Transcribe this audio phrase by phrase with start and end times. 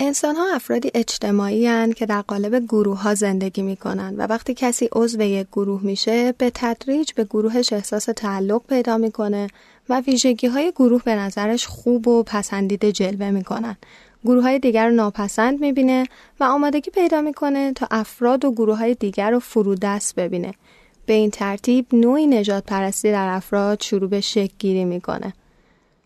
[0.00, 4.54] انسان ها افرادی اجتماعی هن که در قالب گروه ها زندگی می کنن و وقتی
[4.54, 9.46] کسی عضو یک گروه میشه به تدریج به گروهش احساس تعلق پیدا می‌کنه
[9.88, 13.76] و ویژگی های گروه به نظرش خوب و پسندیده جلوه می‌کنن.
[14.24, 16.04] گروه های دیگر رو ناپسند می‌بینه
[16.40, 20.54] و آمادگی پیدا می‌کنه تا افراد و گروه های دیگر رو فرودست ببینه.
[21.06, 25.32] به این ترتیب نوعی نجات پرستی در افراد شروع به شکل گیری می‌کنه.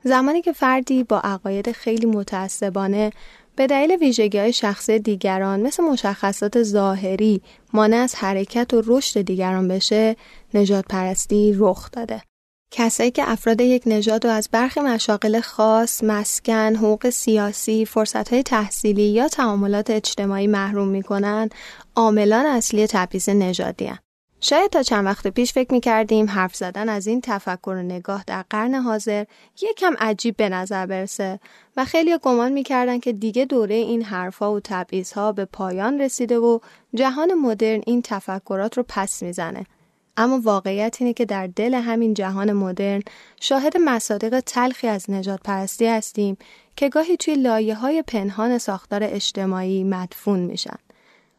[0.04, 3.12] زمانی که فردی با عقاید خیلی متعصبانه
[3.56, 9.68] به دلیل ویژگی های شخصی دیگران مثل مشخصات ظاهری مانع از حرکت و رشد دیگران
[9.68, 10.16] بشه
[10.54, 12.22] نجات پرستی رخ داده.
[12.72, 19.02] کسایی که افراد یک نژاد و از برخی مشاغل خاص، مسکن، حقوق سیاسی، فرصتهای تحصیلی
[19.02, 21.48] یا تعاملات اجتماعی محروم می‌کنن،
[21.96, 23.92] عاملان اصلی تبعیض نژادی
[24.40, 28.24] شاید تا چند وقت پیش فکر می کردیم حرف زدن از این تفکر و نگاه
[28.26, 29.24] در قرن حاضر
[29.62, 31.40] یکم عجیب به نظر برسه
[31.76, 34.60] و خیلی گمان می‌کردن که دیگه دوره این حرفها و
[35.14, 36.58] ها به پایان رسیده و
[36.94, 39.66] جهان مدرن این تفکرات رو پس می‌زنه.
[40.16, 43.02] اما واقعیت اینه که در دل همین جهان مدرن
[43.40, 46.36] شاهد مصادیق تلخی از نجات پرستی هستیم
[46.76, 50.76] که گاهی توی لایه های پنهان ساختار اجتماعی مدفون میشن.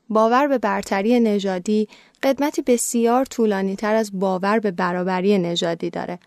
[0.09, 1.87] باور به برتری نژادی
[2.23, 6.19] قدمتی بسیار طولانی تر از باور به برابری نژادی داره.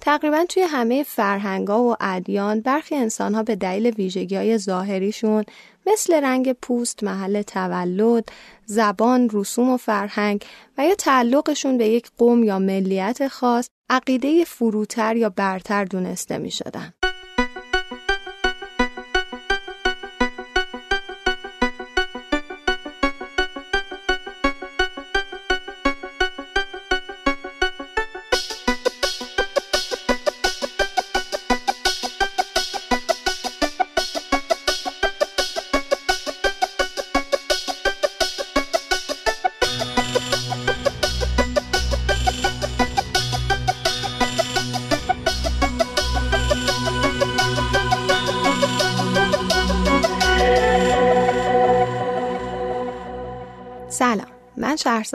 [0.00, 5.44] تقریبا توی همه فرهنگا و ادیان برخی انسانها به دلیل ویژگی های ظاهریشون
[5.86, 8.28] مثل رنگ پوست، محل تولد،
[8.66, 10.44] زبان، رسوم و فرهنگ
[10.78, 16.50] و یا تعلقشون به یک قوم یا ملیت خاص عقیده فروتر یا برتر دونسته می
[16.50, 16.92] شدن.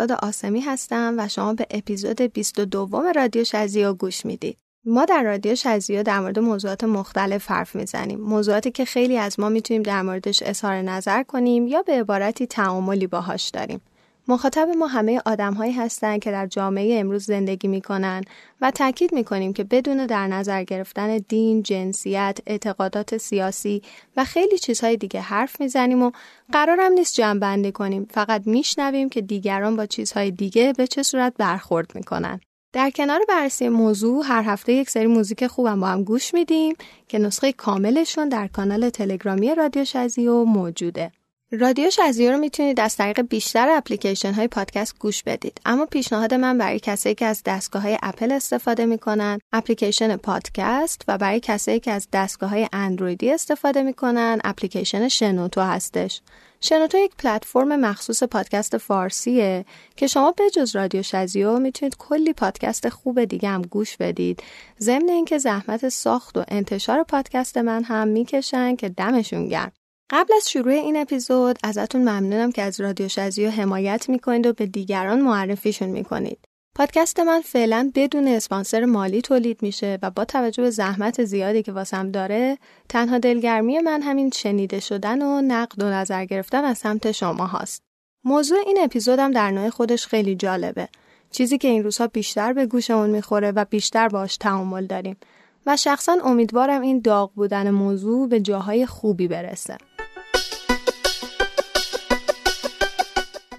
[0.08, 4.58] شهرزاد آسمی هستم و شما به اپیزود 22 رادیو شزیو گوش می‌دید.
[4.86, 8.20] ما در رادیو شزیو در مورد موضوعات مختلف حرف می‌زنیم.
[8.20, 13.08] موضوعاتی که خیلی از ما می‌تونیم در موردش اظهار نظر کنیم یا به عبارتی تعاملی
[13.08, 13.82] باهاش داریم.
[14.28, 18.24] مخاطب ما همه آدمهایی هستند که در جامعه امروز زندگی می‌کنن
[18.62, 23.81] و تاکید می‌کنیم که بدون در نظر گرفتن دین، جنسیت، اعتقادات سیاسی
[24.18, 26.12] و خیلی چیزهای دیگه حرف می‌زنیم و
[26.52, 31.96] قرارم نیست جمع کنیم فقط میشنویم که دیگران با چیزهای دیگه به چه صورت برخورد
[31.96, 32.40] می‌کنن.
[32.74, 36.75] در کنار بررسی موضوع هر هفته یک سری موزیک خوبم با هم گوش میدیم
[37.08, 41.12] که نسخه کاملشون در کانال تلگرامی رادیو شزیو موجوده.
[41.52, 45.62] رادیو شزیو رو می‌تونید از طریق بیشتر اپلیکیشن های پادکست گوش بدید.
[45.66, 51.18] اما پیشنهاد من برای کسایی که از دستگاه های اپل استفاده می‌کنن اپلیکیشن پادکست و
[51.18, 56.22] برای کسایی که از دستگاه های اندرویدی استفاده می‌کنن اپلیکیشن شنوتو هستش.
[56.62, 62.90] شنوتو یک پلتفرم مخصوص پادکست فارسیه که شما به جز رادیو شزیو می‌تونید کلی پادکست
[62.90, 64.44] خوب دیگه هم گوش بدید.
[64.80, 69.72] ضمن اینکه زحمت ساخت و انتشار پادکست من هم می‌کشن که دمشون گرم.
[70.10, 74.66] قبل از شروع این اپیزود ازتون ممنونم که از رادیو شزیو حمایت می‌کنید و به
[74.66, 76.40] دیگران معرفیشون می‌کنید.
[76.76, 81.72] پادکست من فعلا بدون اسپانسر مالی تولید میشه و با توجه به زحمت زیادی که
[81.72, 82.58] واسم داره
[82.90, 87.82] تنها دلگرمی من همین شنیده شدن و نقد و نظر گرفتن از سمت شما هاست.
[88.24, 90.88] موضوع این اپیزودم در نوع خودش خیلی جالبه.
[91.32, 95.18] چیزی که این روزها بیشتر به گوشمون می‌خوره و بیشتر باش تعامل داریم
[95.66, 99.78] و شخصا امیدوارم این داغ بودن موضوع به جاهای خوبی برسه.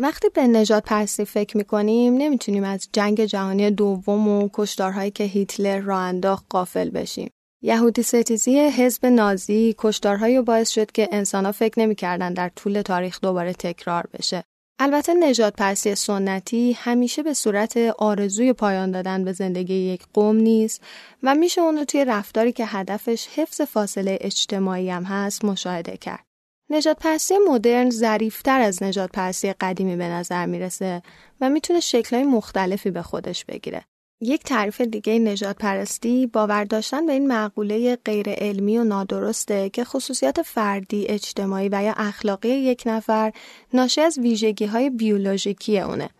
[0.00, 5.78] وقتی به نجات پرستی فکر می‌کنیم نمی‌تونیم از جنگ جهانی دوم و کشدارهایی که هیتلر
[5.78, 7.30] را انداخت قافل بشیم.
[7.62, 13.52] یهودی ستیزی حزب نازی کشدارهایی باعث شد که انسانها فکر نمی‌کردن در طول تاریخ دوباره
[13.52, 14.44] تکرار بشه.
[14.78, 20.82] البته نجات پرسی سنتی همیشه به صورت آرزوی پایان دادن به زندگی یک قوم نیست
[21.22, 26.25] و میشه اون رو توی رفتاری که هدفش حفظ فاصله اجتماعی هم هست مشاهده کرد.
[26.70, 31.02] نجات پرستی مدرن ظریفتر از نجات پرستی قدیمی به نظر می‌رسه
[31.40, 33.82] و می‌تونه شکلهای مختلفی به خودش بگیره.
[34.20, 39.84] یک تعریف دیگه نجات پرستی باور داشتن به این معقوله غیر علمی و نادرسته که
[39.84, 43.32] خصوصیات فردی، اجتماعی و یا اخلاقی یک نفر
[43.74, 46.10] ناشی از ویژگی های بیولوژیکی اونه.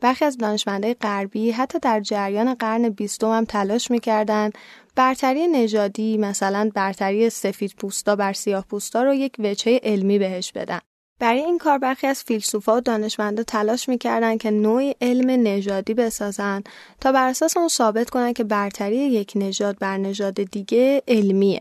[0.00, 4.50] برخی از دانشمندای غربی حتی در جریان قرن بیستم هم تلاش می‌کردن
[4.96, 10.80] برتری نژادی مثلا برتری سفید پوستا بر سیاه پوستا رو یک وچه علمی بهش بدن.
[11.20, 16.62] برای این کار برخی از فیلسوفا و دانشمندا تلاش می‌کردن که نوعی علم نژادی بسازن
[17.00, 21.60] تا بر اساس اون ثابت کنن که برتری یک نژاد بر نژاد دیگه علمیه.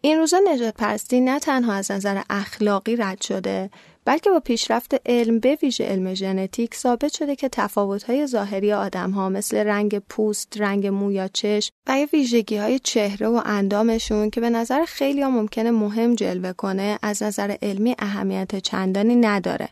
[0.00, 3.70] این روزا نجات پرستی نه تنها از نظر اخلاقی رد شده
[4.06, 9.56] بلکه با پیشرفت علم به ویژه علم ژنتیک ثابت شده که تفاوت‌های ظاهری آدم‌ها مثل
[9.56, 14.84] رنگ پوست، رنگ مو یا چشم و یا ویژگی‌های چهره و اندامشون که به نظر
[14.84, 19.68] خیلی ها ممکنه مهم جلوه کنه از نظر علمی اهمیت چندانی نداره.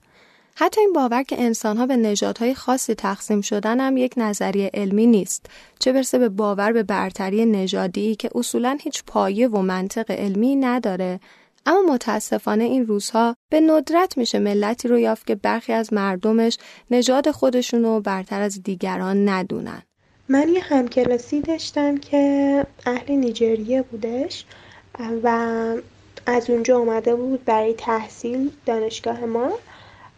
[0.57, 5.47] حتی این باور که انسانها به نژادهای خاصی تقسیم شدن هم یک نظریه علمی نیست
[5.79, 11.21] چه برسه به باور به برتری نژادی که اصولا هیچ پایه و منطق علمی نداره
[11.67, 16.59] اما متاسفانه این روزها به ندرت میشه ملتی رو یافت که برخی از مردمش
[16.91, 19.83] نژاد خودشونو برتر از دیگران ندونن.
[20.29, 24.45] من یه همکلاسی داشتم که اهل نیجریه بودش
[25.23, 25.29] و
[26.27, 29.59] از اونجا اومده بود برای تحصیل دانشگاه ما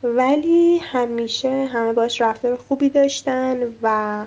[0.02, 4.24] ولی همیشه همه باش رفتار خوبی داشتن و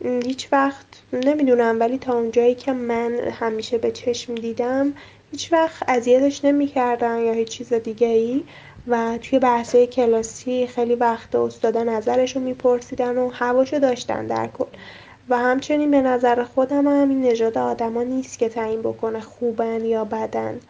[0.00, 4.92] هیچ وقت نمی‌دونم ولی تا اونجایی که من همیشه به چشم دیدم
[5.34, 8.44] هیچ وقت اذیتش نمی‌کردن یا هیچ چیز دیگه ای
[8.86, 14.64] و توی بحثه کلاسی خیلی وقت استادا نظرشو میپرسیدن و هواشو داشتن در کل.
[15.28, 20.04] و همچنین به نظر خودم هم این نژاد آدما نیست که تعیین بکنه خوبن یا
[20.04, 20.60] بدن.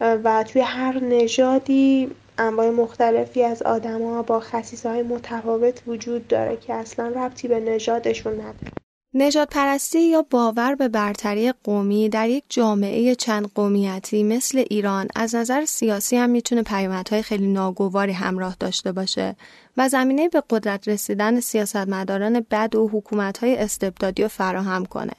[0.00, 7.08] و توی هر نژادی انواع مختلفی از آدما با خصیصه متفاوت وجود داره که اصلا
[7.08, 8.83] ربطی به نژادشون نداره.
[9.16, 15.34] نجات پرستی یا باور به برتری قومی در یک جامعه چند قومیتی مثل ایران از
[15.34, 19.36] نظر سیاسی هم می‌تونه پیامدهای خیلی ناگواری همراه داشته باشه
[19.76, 25.12] و زمینه به قدرت رسیدن سیاستمداران بد و حکومتهای استبدادی رو فراهم کنه.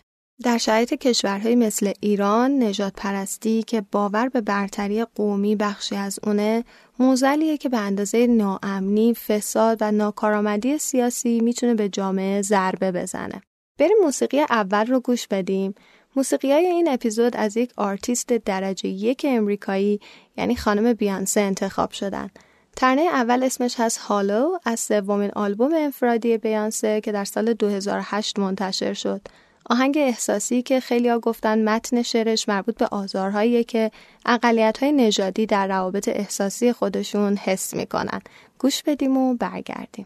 [0.44, 6.64] در شرایط کشورهای مثل ایران نژادپرستی که باور به برتری قومی بخشی از اونه
[7.00, 13.42] معضلیه که به اندازه ناامنی، فساد و ناکارآمدی سیاسی می‌تونه به جامعه ضربه بزنه.
[13.78, 15.76] بریم موسیقی اول رو گوش بدیم.
[16.16, 20.00] موسیقی های این اپیزود از یک آرتیست درجه یک امریکایی
[20.38, 22.30] یعنی خانم بیانسه انتخاب شدن.
[22.76, 28.94] ترانه اول اسمش هست Halo از سومین آلبوم انفرادی بیانسه که در سال 2008 منتشر
[28.94, 29.22] شد.
[29.70, 33.92] آهنگ احساسی که خیلی ها گفتن متن شعرش مربوط به آزارهایی که
[34.26, 38.22] اقلیت های نژادی در روابط احساسی خودشون حس می‌کنن.
[38.60, 40.06] گوش بدیم و برگردیم.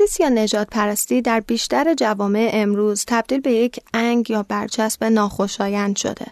[0.00, 5.96] ریسیس یا نجات پرستی در بیشتر جوامع امروز تبدیل به یک انگ یا برچسب ناخوشایند
[5.96, 6.26] شده.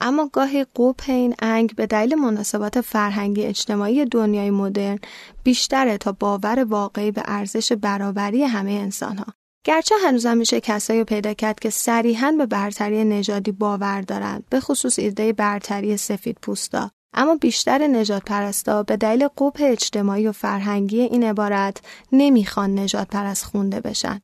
[0.00, 4.98] اما گاهی قوپ این انگ به دلیل مناسبات فرهنگی اجتماعی دنیای مدرن
[5.44, 9.26] بیشتره تا باور واقعی به ارزش برابری همه انسان ها.
[9.64, 14.98] گرچه هنوزم میشه کسایی پیدا کرد که صریحا به برتری نژادی باور دارند به خصوص
[14.98, 21.24] ایده برتری سفید پوستا اما بیشتر نجات پرستا به دلیل قوپ اجتماعی و فرهنگی این
[21.24, 21.76] عبارت
[22.12, 24.20] نمی‌خوان نجات پرست خونده بشن.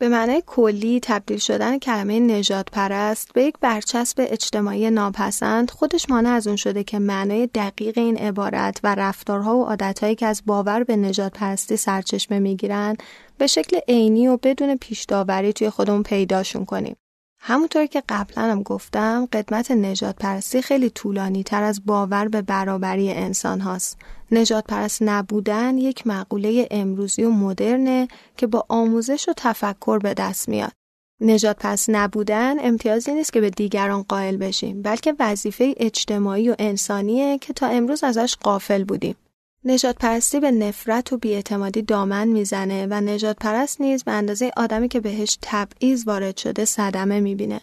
[0.00, 6.30] به معنای کلی تبدیل شدن کلمه نجات پرست به یک برچسب اجتماعی ناپسند خودش مانع
[6.30, 10.84] از اون شده که معنای دقیق این عبارت و رفتارها و عادتهایی که از باور
[10.84, 12.96] به نجات پرستی سرچشمه می‌گیرن
[13.38, 15.06] به شکل عینی و بدون پیش
[15.54, 16.96] توی خودمون پیداشون کنیم.
[17.42, 23.12] همونطور که قبلا هم گفتم قدمت نجات پرستی خیلی طولانی تر از باور به برابری
[23.12, 23.98] انسان هاست.
[24.32, 30.48] نجات پرست نبودن یک مقوله امروزی و مدرنه که با آموزش و تفکر به دست
[30.48, 30.72] میاد.
[31.20, 37.38] نجات پرست نبودن امتیازی نیست که به دیگران قائل بشیم بلکه وظیفه اجتماعی و انسانیه
[37.38, 39.16] که تا امروز ازش قافل بودیم.
[39.64, 44.88] نجات پرستی به نفرت و بیاعتمادی دامن می‌زنه و نجات پرست نیز به اندازه آدمی
[44.88, 47.60] که بهش تبعیض وارد شده صدمه می‌بینه.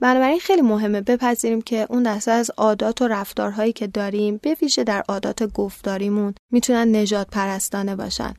[0.00, 4.84] بنابراین خیلی مهمه بپذیریم که اون دسته از عادات و رفتارهایی که داریم به ویژه
[4.84, 8.34] در عادات گفتاریمون می‌تونن نجات پرستانه باشن.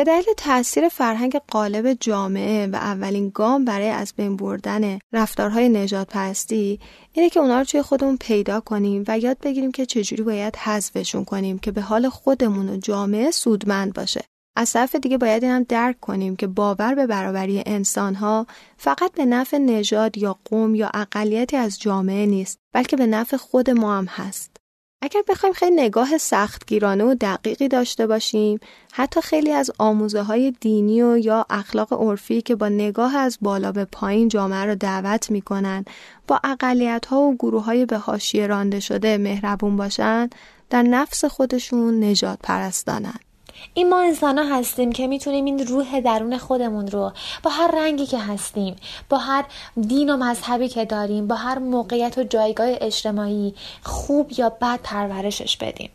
[0.00, 6.08] به دلیل تاثیر فرهنگ قالب جامعه و اولین گام برای از بین بردن رفتارهای نجات
[6.08, 6.80] پرستی
[7.12, 11.24] اینه که اونا رو توی خودمون پیدا کنیم و یاد بگیریم که چجوری باید حذفشون
[11.24, 14.24] کنیم که به حال خودمون و جامعه سودمند باشه.
[14.56, 19.24] از طرف دیگه باید این هم درک کنیم که باور به برابری انسانها فقط به
[19.24, 24.06] نفع نژاد یا قوم یا اقلیتی از جامعه نیست بلکه به نفع خود ما هم
[24.06, 24.59] هست.
[25.02, 28.60] اگر بخوایم خیلی نگاه سختگیرانه و دقیقی داشته باشیم
[28.92, 33.72] حتی خیلی از آموزه های دینی و یا اخلاق عرفی که با نگاه از بالا
[33.72, 35.84] به پایین جامعه را دعوت می‌کنن
[36.26, 40.34] با اقلیت ها و گروه های به حاشیه رانده شده مهربون باشند
[40.70, 43.29] در نفس خودشون نجات پرستانند
[43.74, 47.12] این ما انسان ها هستیم که می‌تونیم این روح درون خودمون رو
[47.42, 48.76] با هر رنگی که هستیم
[49.08, 49.44] با هر
[49.80, 55.56] دین و مذهبی که داریم با هر موقعیت و جایگاه اجتماعی خوب یا بد پرورشش
[55.56, 55.90] بدیم.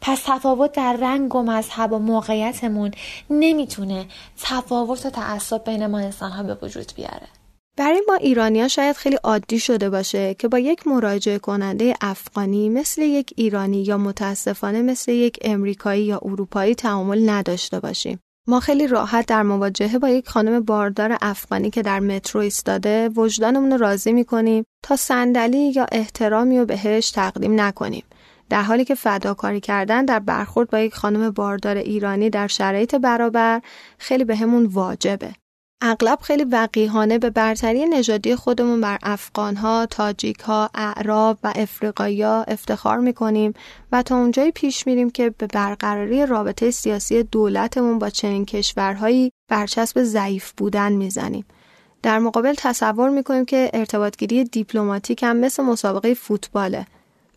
[0.00, 2.90] پس تفاوت در رنگ و مذهب و موقعیتمون
[3.30, 4.06] نمی‌تونه
[4.42, 7.28] تفاوت و تعصب بین ما انسان ها به وجود بیاره.
[7.80, 12.68] برای ما ایرانی ها شاید خیلی عادی شده باشه که با یک مراجعه کننده افغانی
[12.68, 18.20] مثل یک ایرانی یا متاسفانه مثل یک امریکایی یا اروپایی تعامل نداشته باشیم.
[18.48, 23.72] ما خیلی راحت در مواجهه با یک خانم باردار افغانی که در مترو ایستاده وجدانمون
[23.72, 28.04] رو راضی می‌کنیم تا صندلی یا احترامی رو بهش تقدیم نکنیم.
[28.50, 33.62] در حالی که فداکاری کردن در برخورد با یک خانم باردار ایرانی در شرایط برابر
[33.98, 35.39] خیلی بهمون واجبه.
[35.82, 43.54] اغلب خیلی وقیهانه به برتری نژادی خودمون بر افغانها، تاجیکها، اعراب و افریقایی افتخار می‌کنیم
[43.92, 50.02] و تا اونجایی پیش میریم که به برقراری رابطه سیاسی دولتمون با چنین کشورهایی برچسب
[50.02, 51.44] ضعیف بودن می‌زنیم.
[52.02, 56.86] در مقابل تصور می‌کنیم که ارتباطگیری دیپلماتیک هم مثل مسابقه فوتباله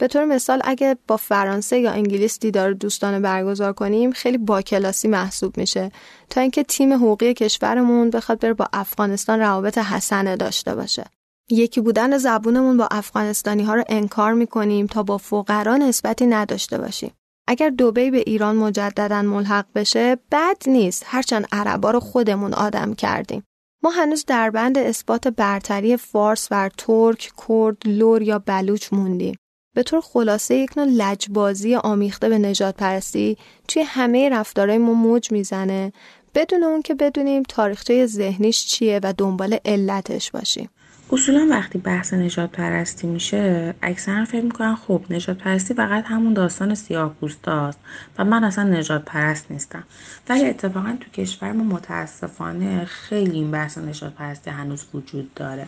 [0.04, 5.08] به طور مثال اگه با فرانسه یا انگلیس دیدار دوستانه برگزار کنیم خیلی با کلاسی
[5.08, 5.92] محسوب میشه.
[6.30, 11.06] تا اینکه تیم حقوقی کشورمون بخواد بره با افغانستان روابط حسنه داشته باشه.
[11.50, 17.12] یکی بودن زبونمون با افغانستانی ها رو انکار می‌کنیم تا با فقرا نسبتی نداشته باشیم.
[17.48, 21.04] اگر دوبی به ایران مجددا ملحق بشه بد نیست.
[21.06, 23.44] هرچند عربا رو خودمون آدم کردیم.
[23.84, 29.36] ما هنوز در بند اثبات برتری فارس بر ترک، کرد، لور یا بلوچ موندیم.
[29.74, 33.38] به طور خلاصه یک نوع لجبازی آمیخته به نجات پرستی
[33.68, 35.94] توی همه رفتارهای ما موج می‌زنه.
[36.36, 40.70] بدون اون که بدونیم تاریخچه ذهنیش چیه و دنبال علتش باشیم.
[41.12, 46.76] اصولا وقتی بحث نجات پرستی میشه اکثرا فکر می‌کنن خب نجات پرستی فقط همون داستان
[46.76, 47.80] سیاه پوستاست
[48.18, 49.84] و من اصلا نجات پرست نیستم.
[50.30, 55.68] ولی اتفاقا تو کشور ما متاسفانه خیلی این بحث نجات پرستی هنوز وجود داره.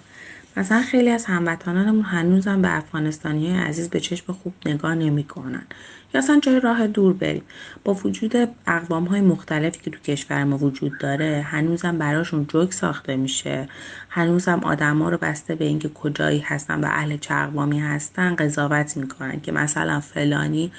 [0.57, 5.65] مثلا خیلی از هموطنانمون هنوزم به افغانستانی های عزیز به چشم خوب نگاه نمی‌کنن.
[6.13, 7.43] یا اصلا جای راه دور بریم.
[7.83, 8.35] با وجود
[8.67, 13.67] اقوام های مختلفی که تو کشور ما وجود داره هنوزم براشون جوک ساخته میشه.
[14.09, 19.41] هنوزم آدما رو بسته به اینکه کجایی هستن و اهل چه اقوامی هستن قضاوت می‌کنن
[19.41, 20.71] که مثلا فلانی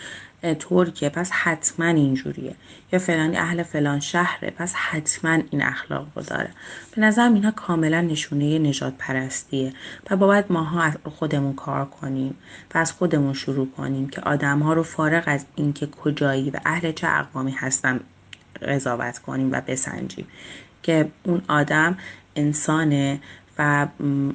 [0.54, 2.54] ترکیه پس حتما اینجوریه.
[2.92, 6.50] یا فلانی اهل فلان شهره پس حتما این اخلاق رو داره.
[6.96, 9.72] به نظرم اینها کاملا نشونه نجات پرستیه
[10.10, 12.34] و باید ماها از خودمون کار کنیم
[12.74, 16.92] و از خودمون شروع کنیم که آدم ها رو فارغ از اینکه کجایی و اهل
[16.92, 18.00] چه اقوامی هستن
[18.62, 20.26] قضاوت کنیم و بسنجیم.
[20.82, 21.98] که اون آدم
[22.36, 23.20] انسانه
[23.58, 23.86] و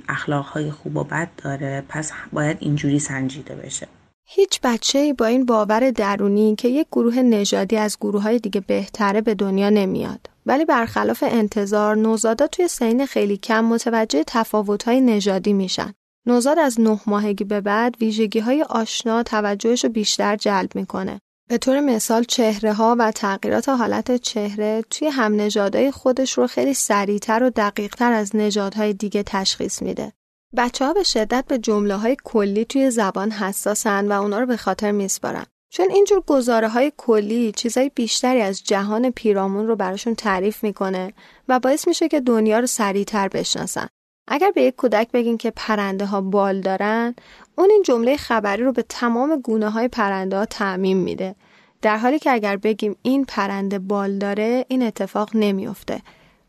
[0.09, 3.87] اخلاقهای خوب و بد داره پس باید اینجوری سنجیده بشه.
[4.33, 9.21] هیچ بچه با این باور درونی که یک گروه نژادی از گروه های دیگه بهتره
[9.21, 10.29] به دنیا نمیاد.
[10.45, 15.93] ولی برخلاف انتظار نوزادا توی سین خیلی کم متوجه تفاوت های نژادی میشن.
[16.27, 21.21] نوزاد از نه ماهگی به بعد ویژگی های آشنا توجهش رو بیشتر جلب می‌کنه.
[21.49, 26.73] به طور مثال چهره ها و تغییرات حالت چهره توی هم نژادهای خودش رو خیلی
[26.73, 30.11] سریعتر و دقیقتر از نژادهای دیگه تشخیص میده.
[30.57, 34.57] بچه ها به شدت به جمله های کلی توی زبان حساسن و اونا رو به
[34.57, 35.45] خاطر میسپارن.
[35.69, 41.13] چون اینجور گزاره های کلی چیزای بیشتری از جهان پیرامون رو براشون تعریف می‌کنه
[41.47, 43.87] و باعث میشه که دنیا رو سریعتر بشناسن.
[44.27, 47.15] اگر به یک کودک بگین که پرنده ها بال دارن
[47.57, 51.35] اون این جمله خبری رو به تمام گونه های پرنده ها تعمیم میده
[51.81, 56.01] در حالی که اگر بگیم این پرنده بال داره این اتفاق نمیافته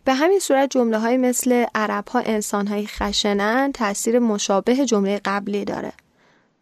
[0.04, 5.64] به همین صورت جمله های مثل عرب ها انسان های خشنن تاثیر مشابه جمله قبلی
[5.64, 5.92] داره.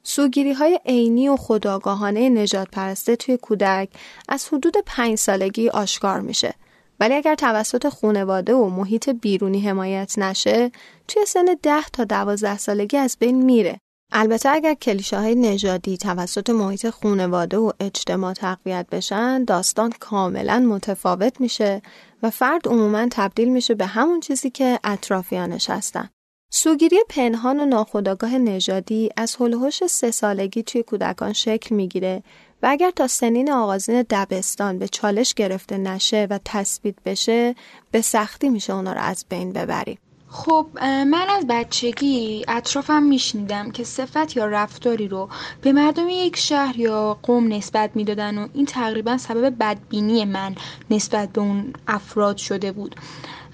[0.02, 3.88] سوگیری های عینی و خداگاهانه نجات پرسته توی کودک
[4.28, 6.54] از حدود پنج سالگی آشکار میشه.
[7.00, 10.70] ولی اگر توسط خانواده و محیط بیرونی حمایت نشه
[11.09, 13.80] توی سن ده تا دوازده سالگی از بین میره.
[14.12, 21.40] البته اگر کلیشه های نژادی توسط محیط خانواده و اجتماع تقویت بشن داستان کاملا متفاوت
[21.40, 21.82] میشه.
[22.23, 26.09] و فرد عموما تبدیل میشه به همون چیزی که اطرافیانش هستن.
[26.53, 32.23] سوگیری پنهان و ناخودآگاه نژادی از هلوهوش سه سالگی توی کودکان شکل می‌گیره
[32.62, 37.55] و اگر تا سنین آغازین دبستان به چالش گرفته نشه و تثبیت بشه
[37.91, 39.99] به سختی میشه اونا رو از بین ببریم.
[40.33, 45.29] خب من از بچگی اطرافم میشنیدم که صفت یا رفتاری رو
[45.63, 50.55] به مردم یک شهر یا قوم نسبت می‌دادن و این تقریبا سبب بدبینی من
[50.91, 52.97] نسبت به اون افراد شده بود.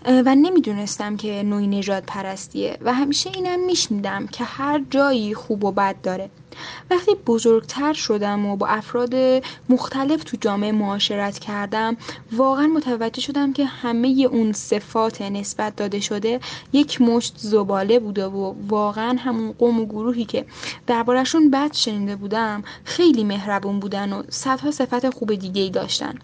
[0.06, 5.72] و نمی‌دونستم که نوعی نجات پرستیه و همیشه اینم میشنیدم که هر جایی خوب و
[5.72, 6.30] بد داره.
[6.90, 9.14] وقتی بزرگتر شدم و با افراد
[9.68, 11.96] مختلف تو جامعه معاشرت کردم
[12.32, 16.40] واقعا متوجه شدم که همه اون صفات نسبت داده شده
[16.72, 20.44] یک مشت زباله بوده و واقعا همون قوم و گروهی که
[20.86, 26.14] دربارشون بد شنیده بودم خیلی مهربون بودن و صدها صفت خوب دیگه ای داشتن.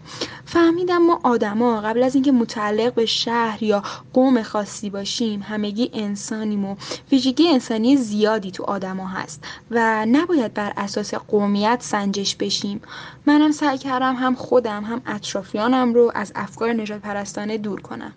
[0.45, 6.65] فهمیدم ما آدما قبل از اینکه متعلق به شهر یا قوم خاصی باشیم همگی انسانیم
[6.65, 6.77] و
[7.13, 12.81] ویژگی انسانی زیادی تو آدما هست و نباید بر اساس قومیت سنجش بشیم
[13.27, 18.13] منم سعی کردم هم خودم هم اطرافیانم رو از افکار نجات پرستانه دور کنم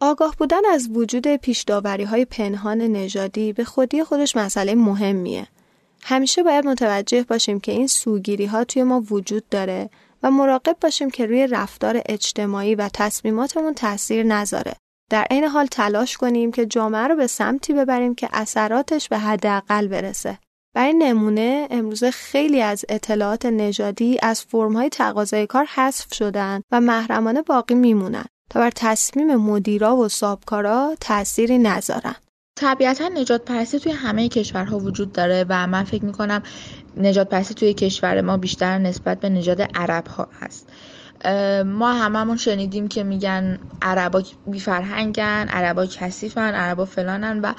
[0.00, 5.46] آگاه بودن از وجود پیشداوری های پنهان نژادی به خودی خودش مسئله مهمیه.
[6.02, 9.90] همیشه باید متوجه باشیم که این سوگیری ها توی ما وجود داره
[10.22, 14.72] و مراقب باشیم که روی رفتار اجتماعی و تصمیماتمون تاثیر نذاره.
[15.10, 19.88] در این حال تلاش کنیم که جامعه رو به سمتی ببریم که اثراتش به حداقل
[19.88, 20.38] برسه.
[20.76, 27.42] برای نمونه امروزه خیلی از اطلاعات نژادی از فرمهای تقاضای کار حذف شدن و محرمانه
[27.42, 32.14] باقی میمونن تا بر تصمیم مدیرا و صابکارا تأثیری نذارن.
[32.56, 36.42] طبیعتا نجات پرستی توی همه کشورها وجود داره و من فکر می‌کنم
[36.96, 40.68] نجات پرستی توی کشور ما بیشتر نسبت به نژاد عرب ها هست
[41.64, 47.52] ما هممون شنیدیم که میگن عربا بی فرهنگن عربا کثیفن عربا فلانن و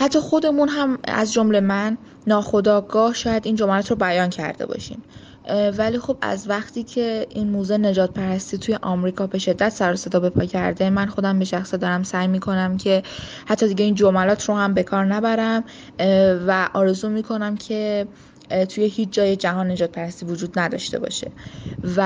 [0.00, 5.02] حتی خودمون هم از جمله من ناخداگاه شاید این جملات رو بیان کرده باشیم.
[5.78, 10.20] ولی خب از وقتی که این موزه نجات پرستی توی آمریکا به شدت سر صدا
[10.20, 13.02] به پا کرده من خودم به شخصه دارم سعی می‌کنم که
[13.46, 15.64] حتی دیگه این جملات رو هم به کار نبرم
[16.46, 18.06] و آرزو می‌کنم که
[18.68, 21.30] توی هیچ جای جهان نژادپرستی وجود نداشته باشه
[21.96, 22.02] و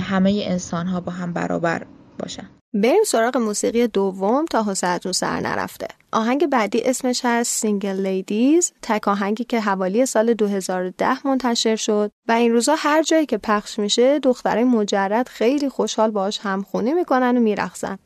[0.00, 1.86] همه انسان ها با هم برابر
[2.18, 2.48] باشن.
[2.74, 5.88] بریم سراغ موسیقی دوم تا حوصلتون سر نرفته.
[6.12, 12.32] آهنگ بعدی اسمش هست Single Ladies تک آهنگی که حوالی سال 2010 منتشر شد و
[12.32, 17.40] این روزا هر جایی که پخش میشه دخترای مجرد خیلی خوشحال باهاش همخونی می‌کنن و
[17.40, 17.98] میرقصن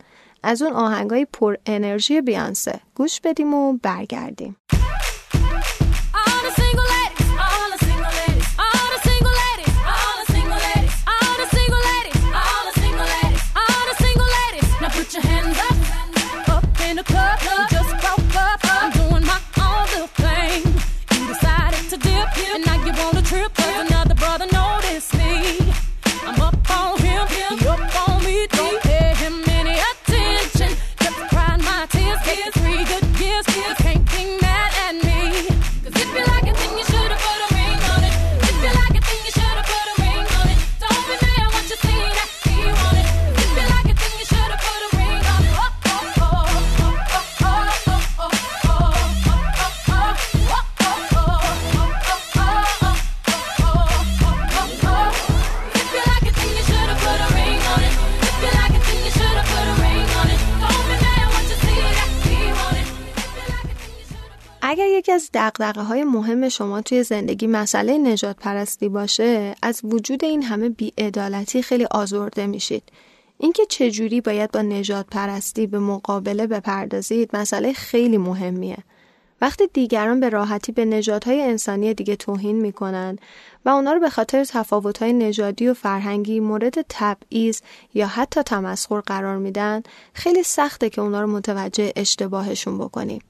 [0.43, 2.81] از اون آهنگای پر انرژی بیانسه.
[2.95, 4.57] گوش بدیم و برگردیم.
[65.07, 70.43] یکی از دقدقه های مهم شما توی زندگی مسئله نجات پرستی باشه از وجود این
[70.43, 72.83] همه بیعدالتی خیلی آزرده میشید.
[73.39, 78.77] اینکه چجوری باید با نجات پرستی به مقابله بپردازید مسئله خیلی مهمیه.
[79.41, 83.19] وقتی دیگران به راحتی به نجات انسانی دیگه توهین می‌کنن
[83.65, 87.61] و اونا رو به خاطر تفاوت های نژادی و فرهنگی مورد تبعیض
[87.95, 93.21] یا حتی تمسخر قرار میدن خیلی سخته که اونا رو متوجه اشتباهشون بکنیم.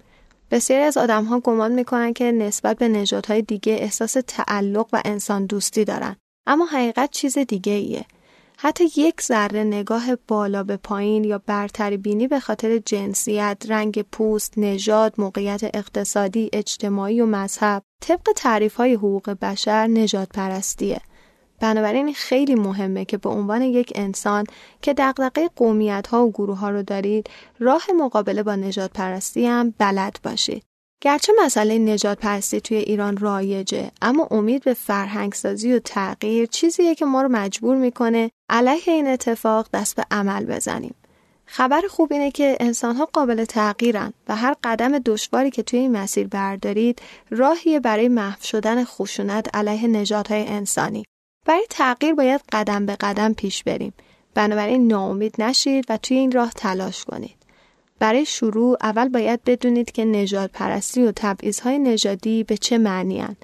[0.51, 5.47] بسیاری از آدم ها گمان می‌کنن که نسبت به نژادهای دیگه احساس تعلق و انسان
[5.47, 8.05] دوستی دارن اما حقیقت چیز دیگه ایه.
[8.59, 14.55] حتی یک ذره نگاه بالا به پایین یا برتری بینی به خاطر جنسیت، رنگ پوست،
[14.57, 21.01] نژاد، موقعیت اقتصادی، اجتماعی و مذهب طبق تعریف های حقوق بشر نجات پرستیه.
[21.61, 24.45] بنابراین خیلی مهمه که به عنوان یک انسان
[24.83, 29.75] که دقدقه قومیت ها و گروه ها رو دارید راه مقابله با نجات پرستی هم
[29.79, 30.63] بلد باشید.
[31.01, 36.95] گرچه مسئله نجات پرستی توی ایران رایجه اما امید به فرهنگ سازی و تغییر چیزیه
[36.95, 40.95] که ما رو مجبور می‌کنه علیه این اتفاق دست به عمل بزنیم.
[41.47, 46.29] خبر خوب اینه که انسانها قابل تغییرن و هر قدم دشواری که توی این مسیر
[46.29, 51.05] بردارید راهیه برای محو شدن خشونت علیه نژادهای انسانی.
[51.47, 53.93] برای تغییر باید قدم به قدم پیش بریم.
[54.35, 57.37] بنابراین ناامید نشید و توی این راه تلاش کنید.
[57.99, 63.37] برای شروع اول باید بدونید که نجات پرستی و تبعیضهای نژادی به چه معنی هن.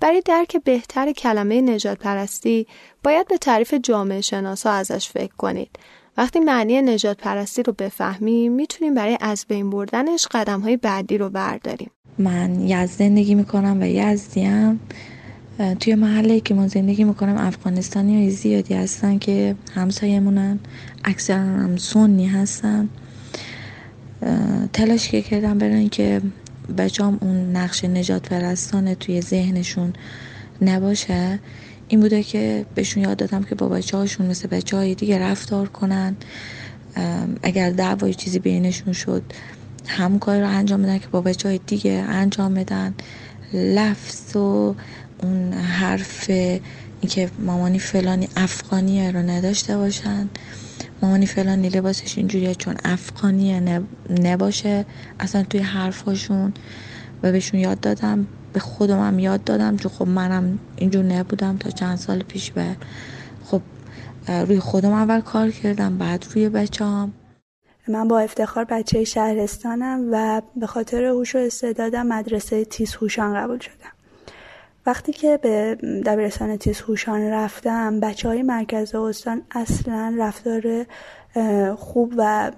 [0.00, 2.66] برای درک بهتر کلمه نجات پرستی
[3.04, 5.70] باید به تعریف جامعه شناسا ازش فکر کنید.
[6.16, 11.30] وقتی معنی نجات پرستی رو بفهمیم می‌تونیم برای از بین بردنش قدم های بعدی رو
[11.30, 11.90] برداریم.
[12.18, 14.80] من یزد زندگی می‌کنم و یزدیم
[15.80, 20.58] توی محله که ما زندگی می‌کنم افغانستانی های زیادی هستن که همسایمونن
[21.04, 22.88] اکثرا هم سنی هستن
[24.72, 26.20] تلاش که کردم برن که
[26.78, 29.92] بچام اون نقش نجات پرستانه توی ذهنشون
[30.62, 31.38] نباشه
[31.88, 35.68] این بوده که بهشون یاد دادم که با بچه هاشون مثل بچه های دیگه رفتار
[35.68, 36.16] کنن.
[37.42, 39.22] اگر دعوای چیزی بینشون شد
[39.86, 42.94] هم کاری رو انجام بدن که با بچه دیگه انجام بدن.
[43.52, 44.74] لفظ و
[45.22, 46.30] اون حرف
[47.00, 50.28] اینکه مامانی فلانی افغانیه رو نداشته باشن.
[51.02, 53.82] مامانی فلانی لباسش اینجوریه چون افغانیه
[54.22, 54.86] نباشه.
[55.20, 56.52] اصلا توی حرفاشون
[57.22, 58.26] و بهشون یاد دادم.
[58.52, 62.76] به خودم هم یاد دادم چون خب منم اینجور نبودم تا چند سال پیش به
[63.44, 63.62] خب
[64.28, 67.12] روی خودم اول کار کردم بعد روی بچه هم.
[67.88, 73.58] من با افتخار بچه شهرستانم و به خاطر هوش و استعدادم مدرسه تیز هوشان قبول
[73.58, 73.99] شدم.
[74.86, 75.74] وقتی که به
[76.06, 80.86] دبیرستان تیز هوشان رفتم بچه های مرکز استان اصلا رفتار
[81.76, 82.52] خوب و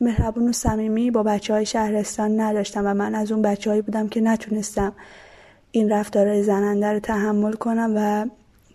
[0.00, 4.08] مهربون و صمیمی با بچه های شهرستان نداشتم و من از اون بچه هایی بودم
[4.08, 4.92] که نتونستم
[5.70, 8.26] این رفتار زننده رو تحمل کنم و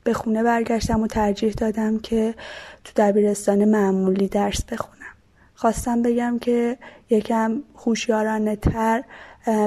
[0.04, 2.36] به خونه برگشتم و ترجیح دادم که
[2.84, 4.96] تو دبیرستان معمولی درس بخونم.
[5.56, 6.78] خواستم بگم که
[7.10, 9.04] یکم خوشیارانه تر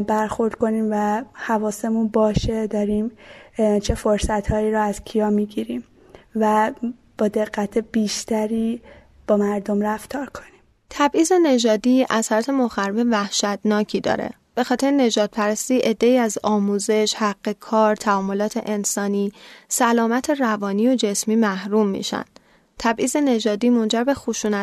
[0.07, 3.11] برخورد کنیم و حواسمون باشه داریم
[3.57, 5.85] چه فرصت هایی رو از کیا می‌گیریم
[6.37, 6.73] و
[7.19, 8.83] با دقت بیشتری
[9.27, 10.49] با مردم رفتار کنیم.
[10.91, 14.31] تبعیض نژادی اثرات مخرب وحشتناکی داره.
[14.55, 19.33] به خاطر نجات پرستی عده از آموزش، حق کار، تعاملات انسانی،
[19.69, 22.25] سلامت روانی و جسمی محروم میشن.
[22.79, 24.15] تبعیض نژادی منجر به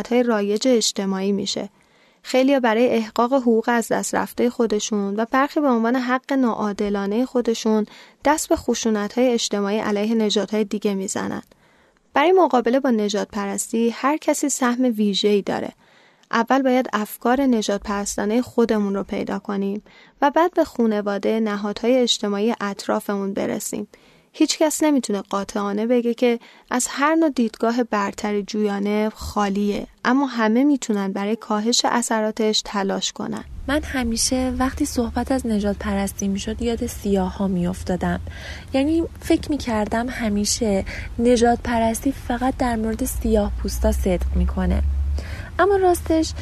[0.09, 1.69] های رایج اجتماعی میشه.
[2.21, 7.85] خیلی برای احقاق حقوق از دست رفته خودشون و برخی به عنوان حق ناعادلانه خودشون
[8.25, 11.41] دست به خشونت های اجتماعی علیه نجات های دیگه می‌زنن.
[12.13, 15.71] برای مقابله با نجات پرستی هر کسی سهم ویژه‌ای داره.
[16.31, 19.83] اول باید افکار نجات پرستانه خودمون رو پیدا کنیم
[20.21, 23.87] و بعد به خونواده نهادهای اجتماعی اطرافمون برسیم
[24.39, 26.39] هیچکس نمی‌تونه قاطعانه بگه که
[26.71, 33.43] از هر نوع دیدگاه برتر جویانه خالیه اما همه می‌تونن برای کاهش اثراتش تلاش کنن.
[33.67, 38.19] من همیشه وقتی صحبت از نجات پرستی می‌شد یاد سیاه ها میافتادم.
[38.73, 40.85] یعنی فکر می‌کردم همیشه
[41.19, 44.81] نجات پرستی فقط در مورد سیاه پوستا صدق می‌کنه.
[45.59, 46.33] اما راستش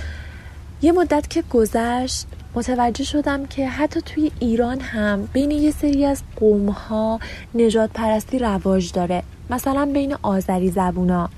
[0.81, 2.25] یه مدت که گذشت
[2.57, 7.19] متوجه شدم که حتی توی ایران هم بین یه سری از قوم ها
[7.55, 9.23] نجات پرستی رواج داره.
[9.49, 11.29] مثلا بین آذری زبونا.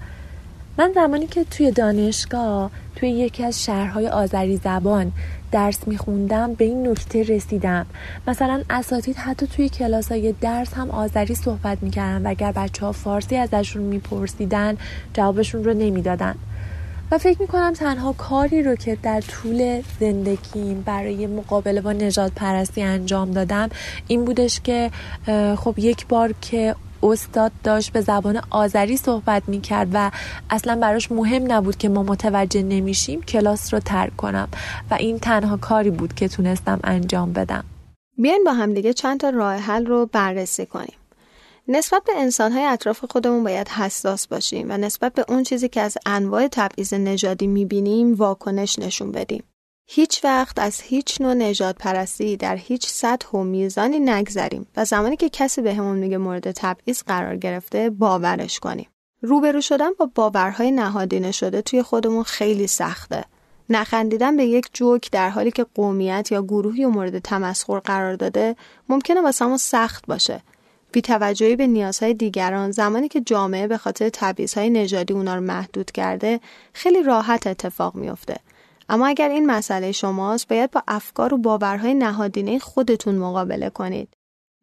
[0.77, 5.11] من زمانی که توی دانشگاه توی یکی از شهرهای آذری زبان
[5.51, 7.85] درس میخوندم به این نکته رسیدم.
[8.27, 12.91] مثلا اساتید حتی توی کلاس های درس هم آذری صحبت می‌کردن و اگر بچه ها
[12.91, 14.77] فارسی ازشون میپرسیدن
[15.13, 16.35] جوابشون رو نمی‌دادن.
[17.11, 22.81] و فکر می‌کنم تنها کاری رو که در طول زندگیم برای مقابله با نجات پرستی
[22.81, 23.69] انجام دادم
[24.07, 24.91] این بودش که
[25.57, 30.11] خب یک بار که استاد داشت به زبان آذری صحبت می‌کرد و
[30.49, 34.47] اصلا براش مهم نبود که ما متوجه نمیشیم کلاس رو ترک کنم
[34.91, 37.63] و این تنها کاری بود که تونستم انجام بدم.
[38.17, 40.93] بیاین با همدیگه چند تا راه حل رو بررسی کنیم.
[41.71, 45.97] نسبت به انسانهای اطراف خودمون باید حساس باشیم و نسبت به اون چیزی که از
[46.05, 49.43] انواع تبعیض نژادی می‌بینیم واکنش نشون بدیم.
[49.87, 55.15] هیچ وقت از هیچ نوع نجات پرستی در هیچ سطح و میزانی نگذریم و زمانی
[55.15, 58.89] که کسی به همون میگه مورد تبعیض قرار گرفته باورش کنیم.
[59.21, 63.23] روبرو شدن با باورهای نهادینه شده توی خودمون خیلی سخته.
[63.69, 68.55] نخندیدن به یک جوک در حالی که قومیت یا گروهی و مورد تمسخر قرار داده
[68.89, 70.41] ممکنه واسه سخت باشه.
[70.91, 75.91] بی توجهی به نیازهای دیگران زمانی که جامعه به خاطر تبعیضهای نژادی اونا رو محدود
[75.91, 76.39] کرده
[76.73, 78.35] خیلی راحت اتفاق میافته.
[78.89, 84.09] اما اگر این مسئله شماست باید با افکار و باورهای نهادینه خودتون مقابله کنید.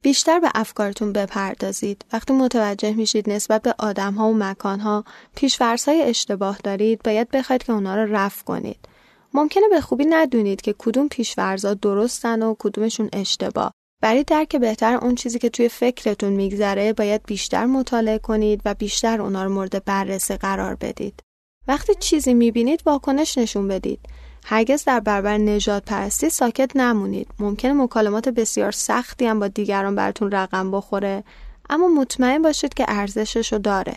[0.03, 2.05] بیشتر به افکارتون بپردازید.
[2.13, 7.97] وقتی متوجه میشید نسبت به آدمها و مکانها پیشورزهای اشتباه دارید باید بخواید که اونا
[7.97, 8.89] رو رفع کنید.
[9.35, 13.73] ممکنه به خوبی ندونید که کدوم پیشورزا درستن و کدومشون اشتباه.
[14.07, 19.21] برای درک بهتر اون چیزی که توی فکرتون میگذره باید بیشتر مطالعه کنید و بیشتر
[19.21, 21.23] اونا رو مورد بررسی قرار بدید.
[21.69, 24.01] وقتی چیزی می‌بینید واکنش نشون بدید.
[24.45, 27.29] هرگز در برابر نجات پرستی ساکت نمونید.
[27.39, 31.25] ممکنه مکالمات بسیار سختی هم با دیگران براتون رقم بخوره
[31.71, 33.97] اما مطمئن باشید که ارزشش رو داره.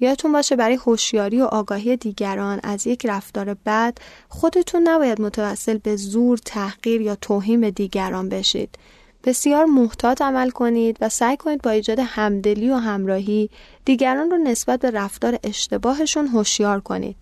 [0.00, 5.96] یادتون باشه برای هوشیاری و آگاهی دیگران از یک رفتار بد خودتون نباید متوسل به
[5.96, 8.78] زور، تحقیر یا توهین به دیگران بشید.
[9.24, 13.50] بسیار محتاط عمل کنید و سعی کنید با ایجاد همدلی و همراهی
[13.84, 17.16] دیگران رو نسبت به رفتار اشتباهشون هوشیار کنید.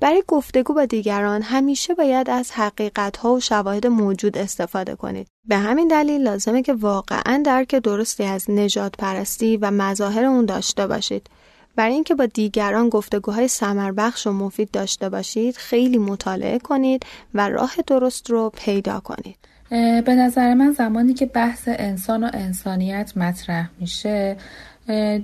[0.00, 5.26] برای گفتگو با دیگران همیشه باید از حقیقت ها و شواهد موجود استفاده کنید.
[5.48, 10.86] به همین دلیل لازمه که واقعا درک درستی از نجات پرستی و مظاهر اون داشته
[10.86, 11.30] باشید.
[11.76, 13.48] برای اینکه با دیگران گفتگوهای
[13.96, 19.36] بخش و مفید داشته باشید خیلی مطالعه کنید و راه درست رو پیدا کنید.
[19.70, 24.36] به نظر من زمانی که بحث انسان و انسانیت مطرح میشه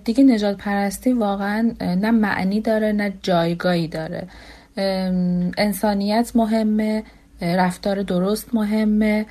[0.04, 4.26] دیگه نجات پرستی واقعا نه معنی داره نه جایگاهی داره.
[5.58, 7.02] انسانیت مهمه
[7.40, 9.26] رفتار درست مهمه.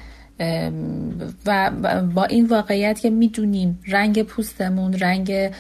[1.46, 1.72] و
[2.16, 5.52] با این واقعیت که می‌دونیم رنگ پوستمون رنگ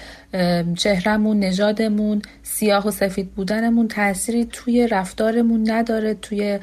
[0.77, 6.59] چهرمون نژادمون سیاه و سفید بودنمون تأثیری توی رفتارمون نداره توی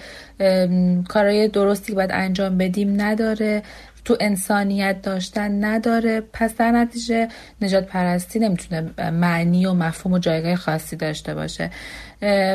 [1.09, 3.63] کارهای درستی که باید انجام بدیم نداره
[4.05, 6.23] تو انسانیت داشتن نداره.
[6.33, 7.29] پس در نتیجه
[7.63, 11.71] نجات پرستی نمی‌تونه معنی و مفهوم و جایگاه خاصی داشته باشه.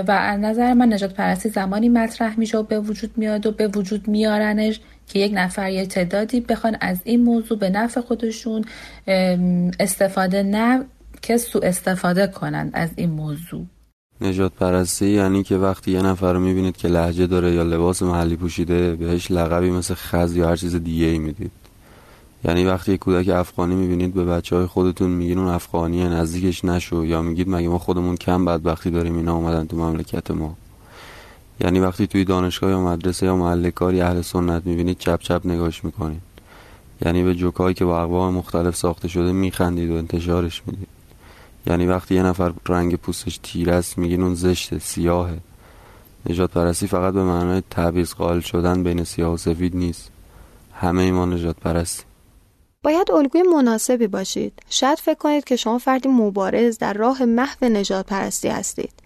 [0.08, 3.68] و از نظر من نجات پرستی زمانی مطرح میشه و به وجود میاد و به
[3.68, 4.80] وجود میارنش.
[5.08, 8.66] که یک نفر یا تعدادی بخوان از این موضوع به نفع خودشون
[9.80, 10.86] استفاده نه
[11.22, 13.66] که سو استفاده کنند از این موضوع.
[14.22, 18.36] نجات پرستی یعنی که وقتی یه نفر رو می‌بینید که لحجه داره یا لباس محلی
[18.36, 21.52] پوشیده بهش لقبی مثل خز یا هر چیز دیگه ای می‌دید.
[22.46, 27.06] یعنی وقتی یک کودک افغانی می‌بینید به بچه های خودتون میگین اون افغانیه نزدیکش نشو
[27.06, 30.58] یا میگید مگه ما خودمون کم بدبختی داریم اینا اومدن تو مملکت ما.
[31.64, 35.86] یعنی وقتی توی دانشگاه یا مدرسه یا محل کاری اهل سنت می‌بینید چپ چپ نگاش
[35.86, 36.22] می‌کنید.
[37.06, 40.88] یعنی به جوکایی که با اقوام مختلف ساخته شده میخندید و انتشارش می‌دید.
[41.68, 45.38] یعنی وقتی یه نفر رنگ پوستش تیر است میگین اون زشته سیاهه.
[46.30, 50.12] نجات پرستی فقط به معنای تبعیض قائل شدن بین سیاه و سفید نیست.
[50.74, 52.04] همه ما نجات پرستی
[52.84, 54.54] باید الگوی مناسبی باشید.
[54.70, 59.03] شاید فکر کنید که شما فردی مبارز در راه محو نجات پرستی هستید.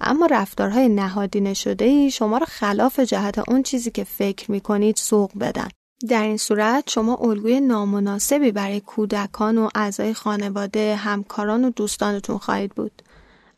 [0.00, 4.96] اما رفتارهای نهادینه شده ای شما را خلاف جهت اون چیزی که فکر می کنید
[4.96, 5.68] سوق بدن.
[6.08, 12.74] در این صورت شما الگوی نامناسبی برای کودکان و اعضای خانواده، همکاران و دوستانتون خواهید
[12.74, 13.02] بود.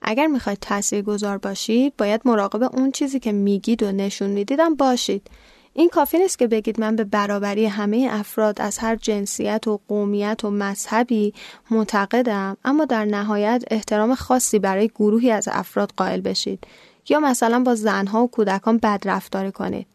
[0.02, 5.30] اگر می‌خواید تأثیر گذار باشید، باید مراقب اون چیزی که میگید و نشون می‌دیدم باشید.
[5.74, 10.44] این کافی نیست که بگید من به برابری همه افراد از هر جنسیت و قومیت
[10.44, 11.34] و مذهبی
[11.70, 16.66] معتقدم اما در نهایت احترام خاصی برای گروهی از افراد قائل بشید
[17.08, 19.86] یا مثلا با زنها و کودکان بد رفتاری کنید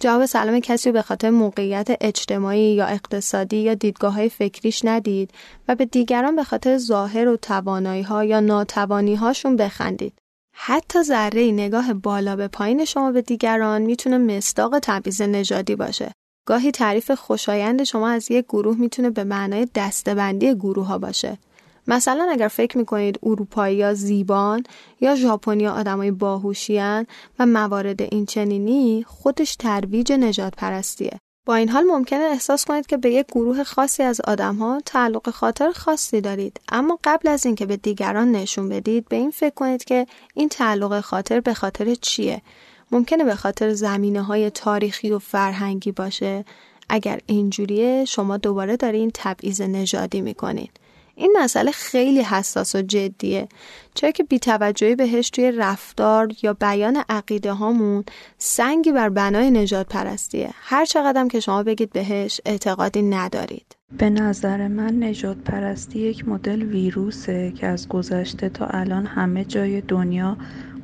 [0.00, 5.30] جواب سلام کسی به خاطر موقعیت اجتماعی یا اقتصادی یا دیدگاه های فکریش ندید
[5.68, 10.21] و به دیگران به خاطر ظاهر و توانایی ها یا ناتوانی هاشون بخندید.
[10.54, 16.12] حتی ذره نگاه بالا به پایین شما به دیگران می‌تونه مستاق تبعیض نژادی باشه.
[16.46, 21.38] گاهی تعریف خوشایند شما از یک گروه می‌تونه به معنای دستبندی گروه ها باشه.
[21.86, 24.62] مثلا اگر فکر می‌کنید اروپایی یا زیبان
[25.00, 27.06] یا ژاپنی آدمای باهوشیان
[27.38, 31.20] و موارد این چنینی خودش ترویج نجات پرستیه.
[31.46, 35.70] با این حال ممکنه احساس کنید که به یک گروه خاصی از آدمها تعلق خاطر
[35.70, 36.60] خاصی دارید.
[36.68, 41.00] اما قبل از اینکه به دیگران نشون بدید به این فکر کنید که این تعلق
[41.00, 42.42] خاطر به خاطر چیه؟
[42.90, 46.44] ممکنه به خاطر زمینه های تاریخی و فرهنگی باشه.
[46.88, 50.80] اگر اینجوریه شما دوباره دارین تبعیض نژادی می‌کنید.
[51.14, 53.48] این مسئله خیلی حساس و جدیه.
[53.94, 58.04] چرا که بیتوجهی بهش توی رفتار یا بیان عقیده هامون
[58.38, 60.50] سنگی بر بنای نجات پرستیه.
[60.52, 63.76] هر چقدر که شما بگید بهش اعتقادی ندارید.
[63.98, 69.80] به نظر من نجات پرستی یک مدل ویروسه که از گذشته تا الان همه جای
[69.80, 70.36] دنیا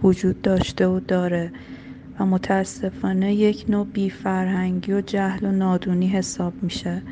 [0.03, 1.53] وجود داشته و داره
[2.21, 7.03] و متاسفانه یک نوع بیفرهنگی و جهل و نادونی حساب میشه.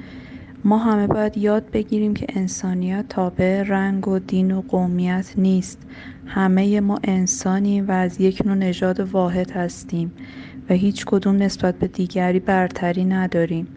[0.66, 5.78] ما همه باید یاد بگیریم که انسانیت تابع رنگ و دین و قومیت نیست.
[6.26, 10.12] همه ما انسانیم و از یک نوع نژاد واحد هستیم
[10.70, 13.68] و هیچ کدوم نسبت به دیگری برتری نداریم.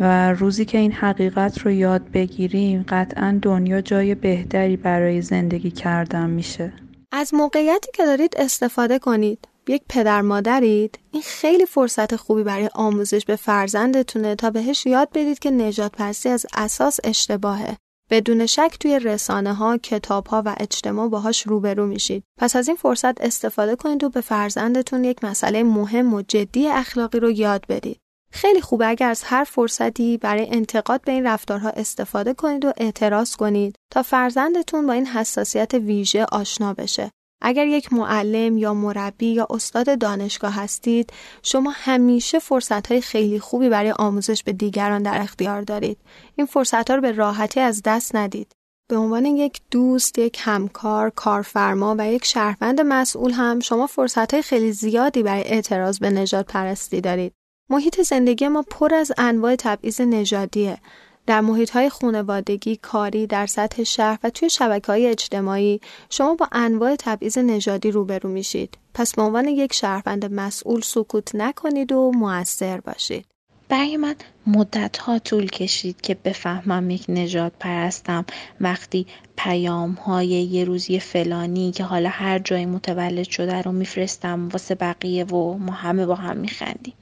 [0.00, 6.30] و روزی که این حقیقت رو یاد بگیریم قطعا دنیا جای بهتری برای زندگی کردن
[6.30, 6.72] میشه.
[7.12, 9.48] از موقعیتی که دارید استفاده کنید.
[9.70, 15.38] یک پدر مادرید این خیلی فرصت خوبی برای آموزش به فرزندتونه تا بهش یاد بدید
[15.38, 17.76] که نجات پرسی از اساس اشتباهه
[18.10, 22.24] بدون شک توی رسانه ها، کتاب ها و اجتماع باهاش روبرو میشید.
[22.38, 27.20] پس از این فرصت استفاده کنید و به فرزندتون یک مسئله مهم و جدی اخلاقی
[27.20, 28.00] رو یاد بدید.
[28.32, 33.36] خیلی خوبه اگر از هر فرصتی برای انتقاد به این رفتارها استفاده کنید و اعتراض
[33.36, 37.10] کنید تا فرزندتون با این حساسیت ویژه آشنا بشه.
[37.40, 43.68] اگر یک معلم یا مربی یا استاد دانشگاه هستید شما همیشه فرصت های خیلی خوبی
[43.68, 45.98] برای آموزش به دیگران در اختیار دارید.
[46.36, 48.52] این فرصت ها رو به راحتی از دست ندید.
[48.88, 54.42] به عنوان یک دوست، یک همکار، کارفرما و یک شهروند مسئول هم شما فرصت های
[54.42, 57.32] خیلی زیادی برای اعتراض به نجات پرستی دارید.
[57.70, 60.78] محیط زندگی ما پر از انواع تبعیض نژادیه.
[61.28, 66.48] در محیط های خانوادگی، کاری، در سطح شهر و توی شبکه های اجتماعی شما با
[66.52, 68.78] انواع تبعیض نژادی روبرو میشید.
[68.94, 73.26] پس به عنوان یک شهروند مسئول سکوت نکنید و موثر باشید.
[73.68, 74.14] برای من
[74.46, 78.24] مدت ها طول کشید که بفهمم یک نجات پرستم
[78.60, 84.74] وقتی پیام های یه روزی فلانی که حالا هر جایی متولد شده رو میفرستم واسه
[84.74, 86.94] بقیه و ما همه با هم میخندیم.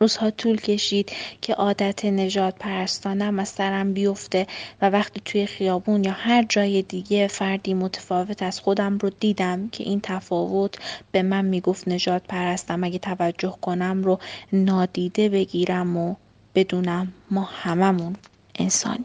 [0.00, 4.46] روزها طول کشید که عادت نجات پرستانم از سرم بیفته
[4.82, 9.84] و وقتی توی خیابون یا هر جای دیگه فردی متفاوت از خودم رو دیدم که
[9.84, 10.74] این تفاوت
[11.12, 14.18] به من می‌گفت نجات پرستم اگه توجه کنم رو
[14.52, 16.14] نادیده بگیرم و
[16.54, 18.16] بدونم ما هممون
[18.58, 19.04] انسانی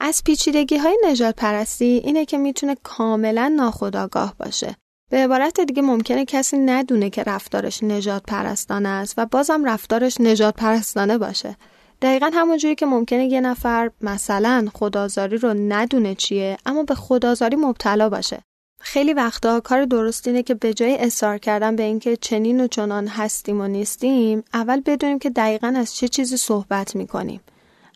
[0.00, 4.76] از پیچیدگی های نجات پرستی اینه که می‌تونه کاملا ناخودآگاه باشه.
[5.10, 10.54] به عبارت دیگه ممکنه کسی ندونه که رفتارش نجات پرستانه است و بازم رفتارش نجات
[10.54, 11.56] پرستانه باشه.
[12.02, 18.08] دقیقا همونجوری که ممکنه یه نفر مثلا خدازاری رو ندونه چیه اما به خدازاری مبتلا
[18.08, 18.42] باشه.
[18.80, 23.08] خیلی وقتا کار درست اینه که به جای اصرار کردن به اینکه چنین و چنان
[23.08, 27.40] هستیم و نیستیم اول بدونیم که دقیقا از چه چیزی صحبت می‌کنیم.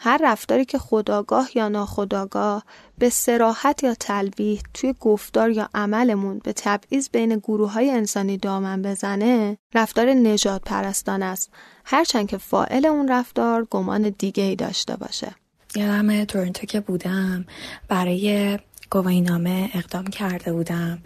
[0.03, 2.65] هر رفتاری که خداگاه یا ناخداگاه
[2.99, 8.83] به سراحت یا تلویح توی گفتار یا عملمون به تبعیض بین گروه های انسانی دامن
[8.83, 11.51] بزنه رفتار نجات پرستان است.
[11.85, 15.35] هرچند که فائل اون رفتار گمان دیگه ای داشته باشه.
[15.77, 17.45] یادم تورنتو که بودم
[17.89, 18.59] برای
[18.91, 20.99] گواهینامه اقدام کرده بودم.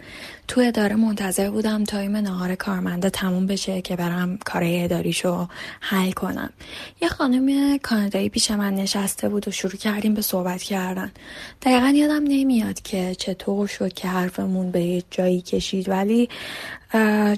[0.47, 5.47] تو اداره منتظر بودم تایم نهار کارمنده تموم بشه که برم کارهای اداریشو
[5.79, 6.49] حل کنم.
[7.01, 11.11] یه خانم کانادایی پیش من نشسته بود و شروع کردیم به صحبت کردن.
[11.61, 16.29] دقیقا یادم نمیاد که چطور شد که حرفمون به جایی کشید ولی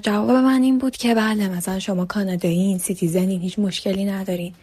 [0.02, 4.54] جواب من این بود که بله مثلا شما کانادایی سیتیزنین هیچ مشکلی ندارین.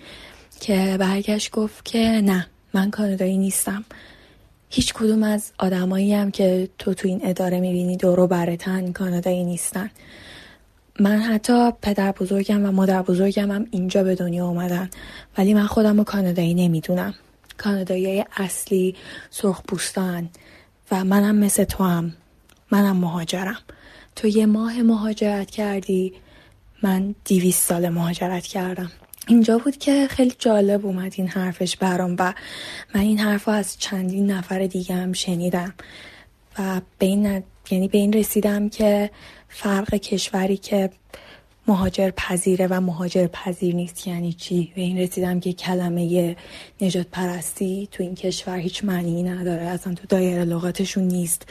[0.59, 3.85] که برگشت گفت که نه من کانادایی نیستم.
[4.75, 9.89] هیچ کدوم از آدمایی هم که تو تو این اداره می‌بینی دورو برتن کانادایی نیستن.
[10.99, 14.89] من حتی پدر بزرگم و مادر بزرگم هم اینجا به دنیا آمدن
[15.37, 17.13] ولی من خودم رو کانادایی نمی‌دونم.
[17.57, 18.95] کانادایی اصلی
[19.29, 19.61] سرخ
[20.91, 22.13] و منم مثل تو هم
[22.71, 23.59] منم مهاجرم.
[24.15, 26.13] تو یه ماه مهاجرت کردی
[26.83, 28.91] من دیویست سال مهاجرت کردم.
[29.27, 32.33] اینجا بود که خیلی جالب اومد این حرفش برام و
[32.95, 35.73] من این حرف از چندین نفر دیگه هم شنیدم
[36.59, 39.11] و به این یعنی به این رسیدم که
[39.49, 40.89] فرق کشوری که
[41.67, 44.07] مهاجر پذیره و مهاجر پذیر نیست.
[44.07, 46.35] یعنی چی؟ به این رسیدم که کلمه
[46.81, 49.61] نجات پرستی تو این کشور هیچ معنی نداره.
[49.61, 51.49] اصلا تو دایره لغاتشون نیست.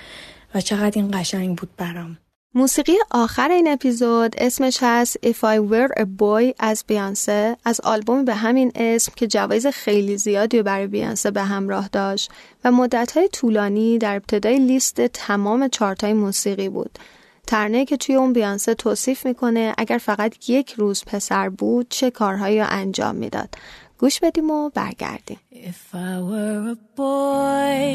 [0.55, 2.19] و چقدر این قشنگ بود برام.
[2.57, 8.25] موسیقی آخر این اپیزود اسمش هست If I Were a Boy از بیانسه از آلبوم
[8.25, 12.31] به همین اسم که جوایز خیلی زیادی برای بیانسه به همراه داشت
[12.65, 16.99] و مدتهای طولانی در ابتدای لیست تمام چارتای موسیقی بود.
[17.47, 22.61] ترنه که توی اون بیانسه توصیف می‌کنه اگر فقط یک روز پسر بود چه کارهایی
[22.61, 23.49] رو انجام می‌داد.
[23.99, 25.41] گوش بدیم و برگردیم.
[25.53, 27.95] If I were a boy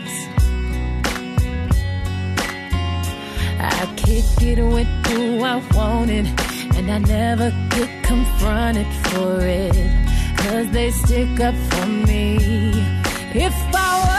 [3.63, 6.25] I kick it with who I wanted,
[6.75, 9.91] and I never get confronted for it.
[10.37, 12.37] Cause they stick up for me.
[13.33, 14.10] If I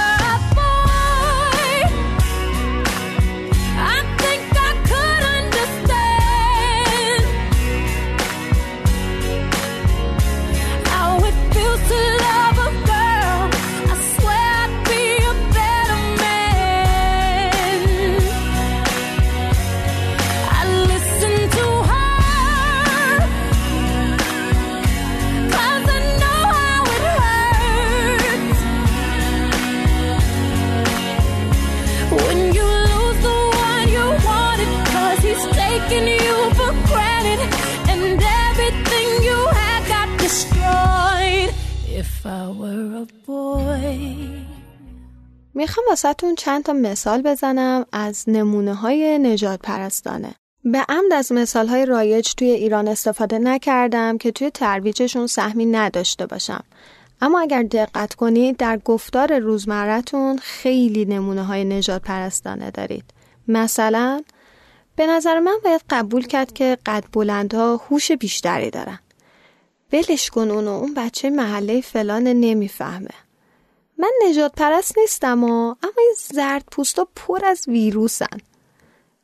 [45.54, 50.34] می‌خوام واسهتون چند تا مثال بزنم از نمونه های نجات پرستانه.
[50.64, 56.26] به عمد از مثال های رایج توی ایران استفاده نکردم که توی ترویجشون سهمی نداشته
[56.26, 56.64] باشم.
[57.20, 63.04] اما اگر دقت کنید در گفتار روزمرتون خیلی نمونه های نجات پرستانه دارید.
[63.48, 64.22] مثلا
[64.96, 68.98] به نظر من باید قبول کرد که قد بلندها هوش بیشتری دارن.
[69.90, 73.21] بلش کن اونو اون بچه محله فلان نمی‌فهمه.
[73.98, 78.38] من نجات پرست نیستم و اما این زرد پوستا پر از ویروسن.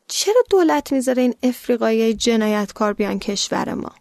[0.07, 3.91] چرا دولت می‌ذاره این افریقایی جنایتکار بیان کشور ما؟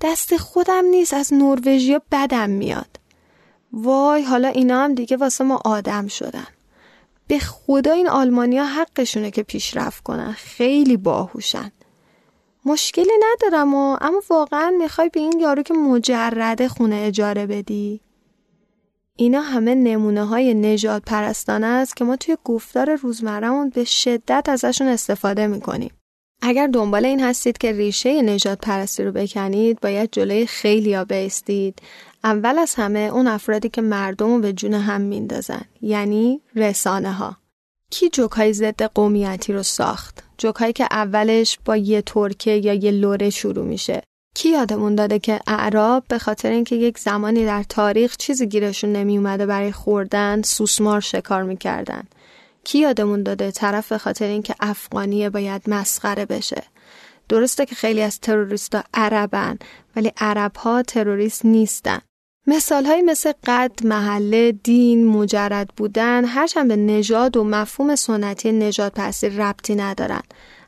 [0.00, 3.00] دست خودم نیست از نروژیا بدم میاد.
[3.72, 6.46] وای حالا اینا هم دیگه واسه ما آدم شدن.
[7.28, 10.32] به خدا این آلمانیا حقشونه که پیشرفت کنن.
[10.32, 11.72] خیلی باهوشن.
[12.64, 18.00] مشکلی ندارم و اما واقعا می‌خوای به این یارو که مجرده خونه اجاره بدی؟
[19.16, 24.86] اینا همه نمونه های نجات پرستانه است که ما توی گفتار روزمرهمون به شدت ازشون
[24.86, 25.90] استفاده می‌کنیم.
[26.42, 31.82] اگر دنبال این هستید که ریشه نجات پرستی رو بکنید باید جلوی خیلی ها بیستید.
[32.24, 37.36] اول از همه اون افرادی که مردم رو به جون هم میندازن یعنی رسانه ها.
[37.90, 42.74] کی جوک های ضد قومیتی رو ساخت؟ جوک هایی که اولش با یه ترکه یا
[42.74, 44.02] یه لوره شروع میشه
[44.36, 49.18] کی یادمون داده که اعراب به خاطر اینکه یک زمانی در تاریخ چیزی گیرشون نمی
[49.18, 52.02] اومده برای خوردن سوسمار شکار می‌کردن.
[52.64, 56.62] کی یادمون داده طرف به خاطر اینکه افغانیه باید مسخره بشه؟
[57.28, 59.58] درسته که خیلی از تروریستا عربن
[59.96, 61.98] ولی عرب ها تروریست نیستن.
[62.46, 68.92] مثال های مثل قد، محله، دین، مجرد بودن هرچند به نژاد و مفهوم سنتی نجات
[68.92, 70.22] پرستی ربطی ندارن.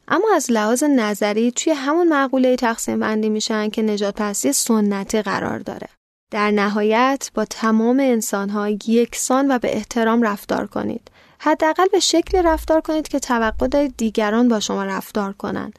[0.09, 5.59] اما از لحاظ نظری توی همون مقوله تقسیم بندی میشن که نجات پرستی سنتی قرار
[5.59, 5.88] داره.
[6.30, 11.11] در نهایت با تمام انسانها یکسان و به احترام رفتار کنید.
[11.38, 15.78] حداقل به شکل رفتار کنید که توقع دارید دیگران با شما رفتار کنند.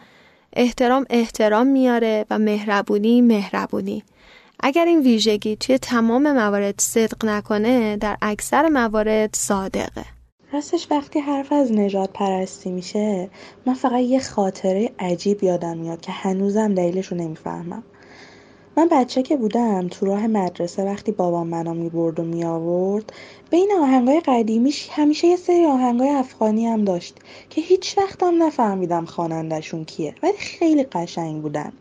[0.53, 4.03] احترام احترام میاره و مهربونی مهربونی.
[4.59, 10.18] اگر این ویژگی توی تمام موارد صدق نکنه در اکثر موارد صادقه.
[10.53, 13.29] راستش وقتی حرف از نجات پرستی میشه
[13.65, 17.83] من فقط یه خاطره عجیب یادم میاد که هنوزم دلیلش رو نمی‌فهمم.
[18.77, 23.13] من بچه که بودم تو راه مدرسه وقتی بابام منو می‌برد و میآورد
[23.49, 27.17] بین آهنگای قدیمیش همیشه یه سری آهنگای افغانی هم داشت
[27.49, 31.71] که هیچ وقتم نفهمیدم خوانندهشون کیه ولی خیلی قشنگ بودن.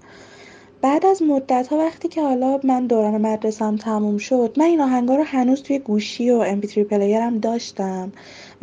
[0.83, 5.17] بعد از مدت ها وقتی که حالا من دوران مدرسم تموم شد من این آهنگا
[5.17, 8.13] رو هنوز توی گوشی و MP3 پلیرم داشتم.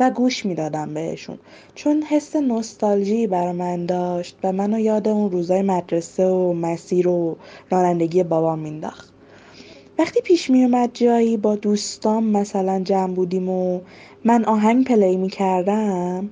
[0.00, 1.38] و گوش می‌دادم بهشون.
[1.74, 7.36] چون حس نوستالژی برا من داشت و منو یاد اون روزای مدرسه و مسیر و
[7.70, 9.12] رانندگی بابام مینداخت
[9.98, 13.80] وقتی پیش می اومد جایی با دوستام مثلا جمع بودیم و
[14.24, 16.30] من آهنگ پلی می کردم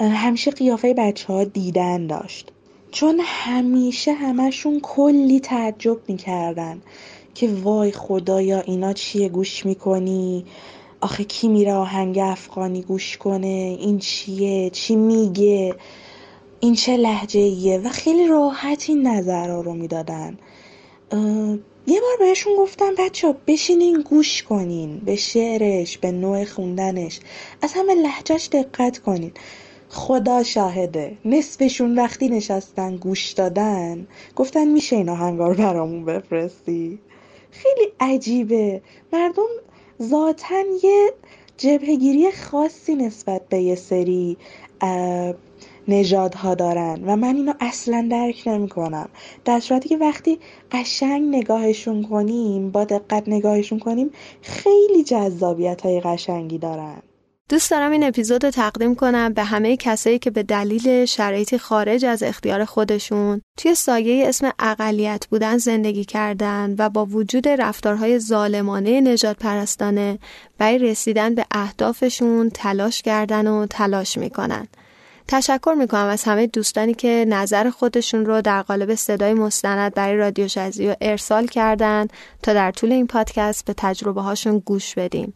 [0.00, 2.52] همیشه قیافه بچه ها دیدن داشت.
[2.90, 6.82] چون همیشه همشون کلی تعجب می‌کردن
[7.34, 10.44] که وای خدایا اینا چیه؟ گوش می‌کنی؟
[11.00, 15.74] آخه کی میره آهنگ افغانی گوش کنه؟ این چیه؟ چی میگه؟
[16.60, 20.38] این چه لحجه ایه و خیلی راحت این نظرها رو می‌دادن.
[21.86, 24.98] یه بار بهشون گفتم بچه بشینین گوش کنین.
[24.98, 27.20] به شعرش به نوع خوندنش.
[27.62, 29.32] از همه لحجهش دقت کنین.
[29.88, 31.16] خدا شاهده.
[31.24, 36.98] نصفشون وقتی نشستن گوش دادن گفتن میشه این آهنگار برامون بفرستی.
[37.50, 38.82] خیلی عجیبه.
[39.12, 39.48] مردم
[40.02, 41.12] ذاتا یه
[41.56, 44.36] جبهگیری خاصی نسبت به یه سری
[45.88, 49.08] نژادها دارن و من اینو اصلا درک نمی کنم
[49.44, 50.38] در صورتی که وقتی
[50.72, 54.10] قشنگ نگاهشون کنیم با دقت نگاهشون کنیم
[54.42, 57.02] خیلی جذابیت های قشنگی دارن.
[57.48, 62.04] دوست دارم این اپیزود رو تقدیم کنم به همه کسایی که به دلیل شرایطی خارج
[62.04, 69.00] از اختیار خودشون توی سایه اسم اقلیت بودن زندگی کردن و با وجود رفتارهای ظالمانه
[69.00, 70.18] نجات پرستانه
[70.58, 74.68] برای رسیدن به اهدافشون تلاش کردن و تلاش می‌کنن.
[75.28, 80.48] تشکر می‌کنم از همه دوستانی که نظر خودشون رو در قالب صدای مستند برای رادیو
[80.48, 82.08] شزی ارسال کردن
[82.42, 85.34] تا در طول این پادکست به تجربه هاشون گوش بدیم.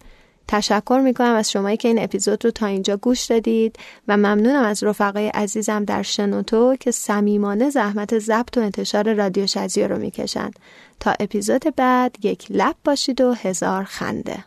[0.52, 3.76] تشکر می‌کنم از شمایی که این اپیزود رو تا اینجا گوش دادید
[4.08, 9.88] و ممنونم از رفقای عزیزم در شنوتو که صمیمانه زحمت ضبط و انتشار رادیو شزیو
[9.88, 10.58] رو می‌کشند.
[11.00, 14.44] تا اپیزود بعد یک لب باشید و هزار خنده.